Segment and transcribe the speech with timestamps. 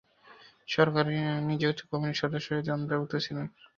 [0.69, 1.05] সরকার
[1.47, 3.45] নিযুক্ত কমিটির সদস্যরাও এতে অন্তর্ভুক্ত ছিলেন।